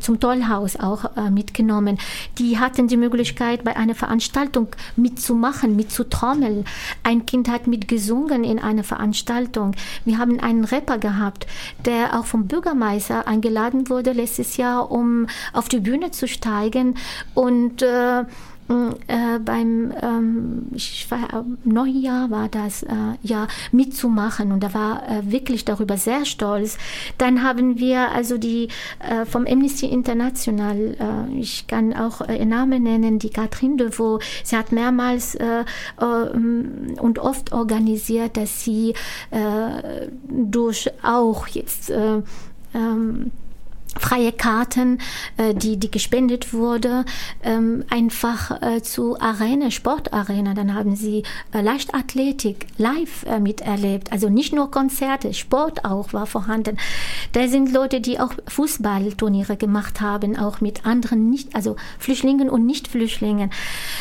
[0.00, 1.98] zum Tollhaus auch mitgenommen.
[2.38, 6.64] Die hatten die Möglichkeit, bei einer Veranstaltung mitzumachen, mitzutrommeln.
[7.02, 9.74] Ein Kind hat mit gesungen in einer Veranstaltung.
[10.04, 11.46] Wir haben einen Rapper gehabt,
[11.84, 16.96] der auch vom Bürgermeister eingeladen wurde letztes Jahr, um auf die Bühne zu steigen
[17.34, 18.24] und äh,
[18.68, 20.66] äh, beim ähm,
[21.08, 26.78] war, Neujahr war das äh, ja mitzumachen und da war äh, wirklich darüber sehr stolz.
[27.18, 28.68] Dann haben wir also die
[29.00, 34.56] äh, vom Amnesty International, äh, ich kann auch äh, Namen nennen, die Catherine Devaux, sie
[34.56, 35.36] hat mehrmals
[35.96, 38.94] und oft organisiert, dass sie
[40.28, 41.90] durch auch jetzt
[42.74, 43.30] ähm,
[43.98, 44.98] freie Karten,
[45.36, 47.04] äh, die, die gespendet wurde,
[47.42, 50.54] ähm, einfach äh, zu Arena, Sportarena.
[50.54, 54.12] Dann haben sie äh, Leichtathletik live äh, miterlebt.
[54.12, 56.78] Also nicht nur Konzerte, Sport auch war vorhanden.
[57.32, 62.66] Da sind Leute, die auch Fußballturniere gemacht haben, auch mit anderen nicht, also Flüchtlingen und
[62.66, 63.50] Nicht-Flüchtlingen.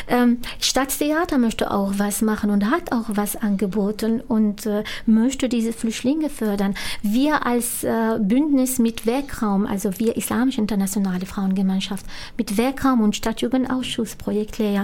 [0.07, 5.73] Ähm, Staatstheater möchte auch was machen und hat auch was angeboten und äh, möchte diese
[5.73, 6.75] Flüchtlinge fördern.
[7.01, 12.05] Wir als äh, Bündnis mit Wegraum, als also wir Islamische Internationale Frauengemeinschaft,
[12.37, 14.83] mit Werkraum und Stadtjugendausschuss, Projekt Lea.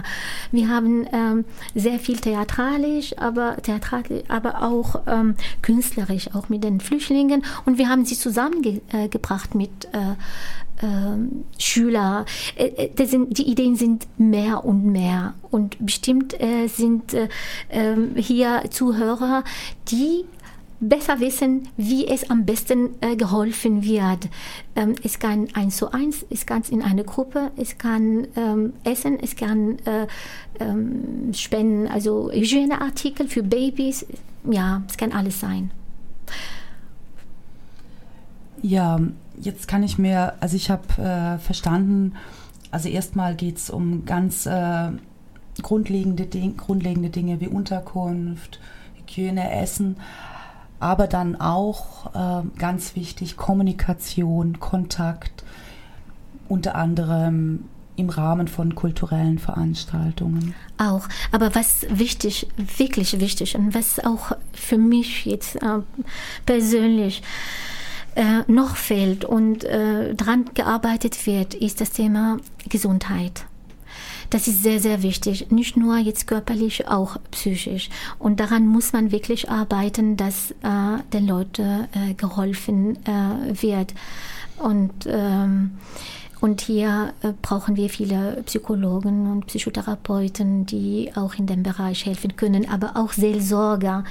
[0.51, 1.45] Wir haben ähm,
[1.75, 7.43] sehr viel theatralisch, aber, theatralisch, aber auch ähm, künstlerisch, auch mit den Flüchtlingen.
[7.65, 10.15] Und wir haben sie zusammengebracht äh, mit äh,
[10.81, 12.25] ähm, Schüler.
[12.55, 15.33] Äh, äh sind, die Ideen sind mehr und mehr.
[15.49, 17.29] Und bestimmt äh, sind äh,
[17.69, 19.43] ähm, hier Zuhörer,
[19.89, 20.25] die
[20.79, 24.29] besser wissen, wie es am besten äh, geholfen wird.
[24.75, 29.19] Ähm, es kann eins zu eins, es kann in eine Gruppe, es kann ähm, Essen,
[29.19, 30.07] es kann äh,
[30.59, 34.05] ähm, Spenden, also Hygieneartikel für Babys.
[34.49, 35.71] Ja, es kann alles sein.
[38.61, 38.99] Ja,
[39.39, 42.15] jetzt kann ich mir, also ich habe äh, verstanden,
[42.71, 44.89] also erstmal geht es um ganz äh,
[45.61, 48.59] grundlegende, Ding, grundlegende Dinge wie Unterkunft,
[48.95, 49.97] Hygiene, Essen,
[50.79, 55.43] aber dann auch äh, ganz wichtig Kommunikation, Kontakt,
[56.47, 57.65] unter anderem
[57.95, 60.53] im Rahmen von kulturellen Veranstaltungen.
[60.77, 61.09] Auch.
[61.31, 62.47] Aber was wichtig,
[62.77, 65.79] wirklich wichtig und was auch für mich jetzt äh,
[66.45, 67.23] persönlich
[68.15, 72.37] äh, noch fehlt und äh, dran gearbeitet wird, ist das Thema
[72.69, 73.45] Gesundheit.
[74.29, 75.51] Das ist sehr, sehr wichtig.
[75.51, 77.89] Nicht nur jetzt körperlich, auch psychisch.
[78.19, 83.93] Und daran muss man wirklich arbeiten, dass äh, den Leuten äh, geholfen äh, wird.
[84.57, 85.71] Und, ähm,
[86.41, 92.35] und hier äh, brauchen wir viele Psychologen und Psychotherapeuten, die auch in dem Bereich helfen
[92.35, 94.03] können, aber auch Seelsorger.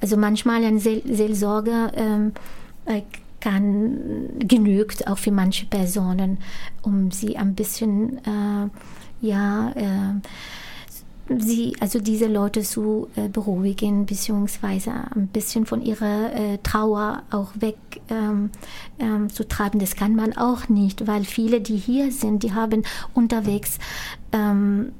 [0.00, 2.32] Also manchmal ein Seel Seelsorger ähm,
[2.86, 3.02] äh,
[3.42, 6.38] kann, genügt auch für manche Personen,
[6.82, 8.68] um sie ein bisschen, äh,
[9.22, 16.58] ja, äh, sie, also diese Leute zu äh, beruhigen, beziehungsweise ein bisschen von ihrer äh,
[16.62, 17.76] Trauer auch weg
[18.10, 18.50] ähm,
[18.98, 19.28] ähm.
[19.74, 22.82] Das kann man auch nicht, weil viele, die hier sind, die haben
[23.14, 23.78] unterwegs
[24.32, 24.92] ähm,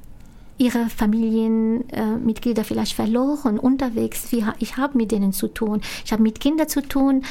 [0.63, 4.27] ihre Familienmitglieder äh, vielleicht verloren unterwegs.
[4.59, 5.81] Ich habe mit denen zu tun.
[6.05, 7.23] Ich habe mit Kindern zu tun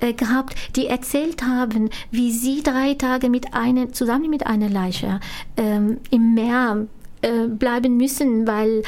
[0.00, 5.20] äh, gehabt, die erzählt haben, wie sie drei Tage mit einer, zusammen mit einer Leiche
[5.56, 6.86] ähm, im Meer
[7.22, 8.82] äh, bleiben müssen, weil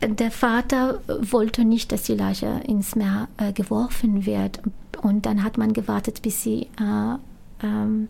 [0.00, 4.60] der Vater wollte nicht, dass die Leiche ins Meer äh, geworfen wird.
[5.02, 7.16] Und dann hat man gewartet, bis sie äh,
[7.62, 8.08] ähm,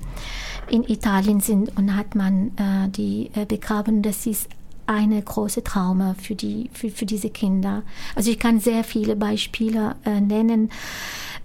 [0.71, 4.03] in Italien sind und hat man äh, die äh, begraben.
[4.03, 4.49] Das ist
[4.87, 7.83] eine große Trauma für, die, für, für diese Kinder.
[8.15, 10.71] Also ich kann sehr viele Beispiele äh, nennen,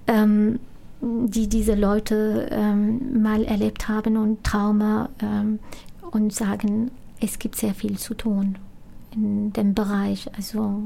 [0.08, 0.60] ähm,
[1.02, 5.60] die diese Leute ähm, mal erlebt haben und Trauma ähm,
[6.12, 8.58] und sagen, es gibt sehr viel zu tun
[9.14, 10.30] in dem Bereich.
[10.36, 10.84] Also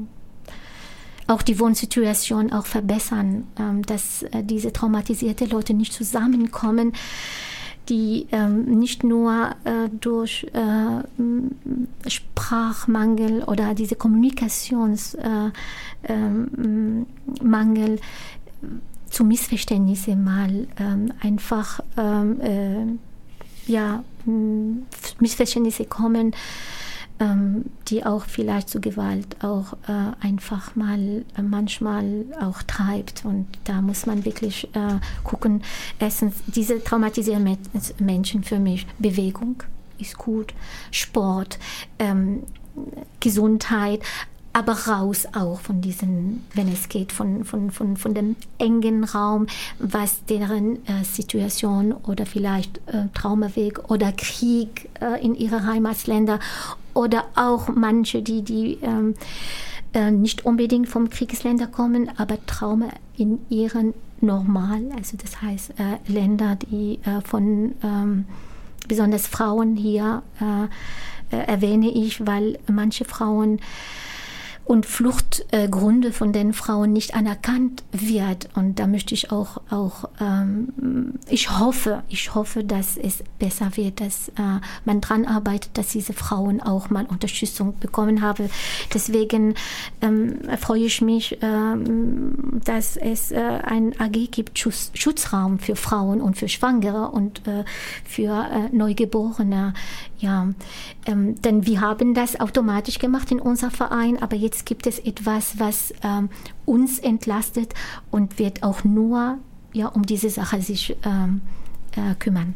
[1.26, 6.92] auch die Wohnsituation auch verbessern, ähm, dass äh, diese traumatisierten Leute nicht zusammenkommen
[7.88, 11.02] die ähm, nicht nur äh, durch äh,
[12.08, 15.52] Sprachmangel oder diese Kommunikationsmangel
[17.94, 17.98] äh,
[19.10, 22.86] zu Missverständnissen mal ähm, einfach ähm, äh,
[23.70, 24.02] ja,
[25.18, 26.34] Missverständnisse kommen
[27.22, 33.24] ähm, die auch vielleicht zu Gewalt auch äh, einfach mal äh, manchmal auch treibt.
[33.24, 35.62] Und da muss man wirklich äh, gucken.
[36.00, 37.58] Erstens, diese traumatisierten
[38.00, 39.62] Menschen für mich, Bewegung
[39.98, 40.52] ist gut,
[40.90, 41.60] Sport,
[42.00, 42.42] ähm,
[43.20, 44.00] Gesundheit,
[44.52, 49.46] aber raus auch von diesen, wenn es geht, von, von, von, von dem engen Raum,
[49.78, 56.38] was deren äh, Situation oder vielleicht äh, Traumaweg oder Krieg äh, in ihre Heimatländer
[56.94, 59.14] oder auch manche, die, die ähm,
[59.94, 66.12] äh, nicht unbedingt vom Kriegsländer kommen, aber Trauma in ihren Normal, also das heißt äh,
[66.12, 68.26] Länder, die äh, von ähm,
[68.86, 70.22] besonders Frauen hier
[71.30, 73.60] erwähne ich, weil manche Frauen
[74.64, 78.48] und Fluchtgründe von den Frauen nicht anerkannt wird.
[78.54, 84.00] Und da möchte ich auch, auch ähm, ich hoffe, ich hoffe, dass es besser wird,
[84.00, 88.50] dass äh, man daran arbeitet, dass diese Frauen auch mal Unterstützung bekommen haben.
[88.94, 89.54] Deswegen
[90.00, 96.20] ähm, freue ich mich, ähm, dass es äh, ein AG gibt, Schutz, Schutzraum für Frauen
[96.20, 97.64] und für Schwangere und äh,
[98.04, 99.74] für äh, Neugeborene.
[100.22, 100.48] Ja,
[101.06, 105.58] ähm, denn wir haben das automatisch gemacht in unserem Verein, aber jetzt gibt es etwas,
[105.58, 106.30] was ähm,
[106.64, 107.74] uns entlastet
[108.12, 109.38] und wird auch nur
[109.72, 111.40] ja, um diese Sache sich ähm,
[111.96, 112.54] äh, kümmern.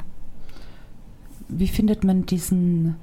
[1.49, 2.95] Wie findet man diesen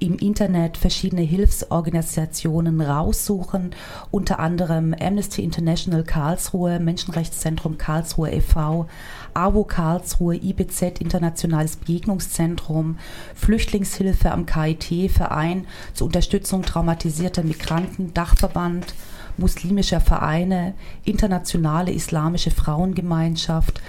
[0.00, 3.74] im Internet verschiedene Hilfsorganisationen raussuchen,
[4.10, 8.86] unter anderem Amnesty International Karlsruhe, Menschenrechtszentrum Karlsruhe e.V.,
[9.34, 12.98] AWO Karlsruhe, IBZ Internationales Begegnungszentrum,
[13.34, 18.94] Flüchtlingshilfe am KIT, Verein zur Unterstützung traumatisierter Migranten, Dachverband,
[19.36, 20.74] muslimischer Vereine,
[21.04, 23.82] internationale islamische Frauengemeinschaft,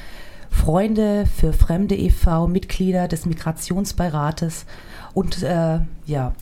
[0.49, 4.65] Freunde für Fremde e.V., Mitglieder des Migrationsbeirates.
[5.13, 6.33] Und äh, ja,